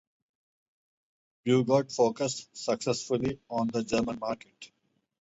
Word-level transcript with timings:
Peugeot 1.45 1.93
focused, 1.95 2.57
successfully, 2.57 3.39
on 3.51 3.67
the 3.67 3.83
German 3.83 4.17
market. 4.17 4.71